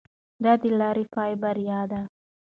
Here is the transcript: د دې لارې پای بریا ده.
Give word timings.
د 0.43 0.45
دې 0.61 0.69
لارې 0.79 1.05
پای 1.13 1.31
بریا 1.41 1.79
ده. 1.91 2.01